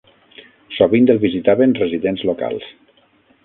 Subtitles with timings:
[0.77, 2.69] Sovint el visitaven residents locals.